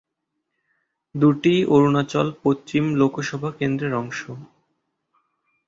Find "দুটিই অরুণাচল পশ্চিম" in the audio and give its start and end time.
1.15-2.83